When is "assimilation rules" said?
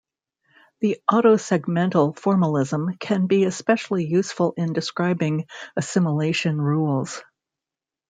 5.77-7.21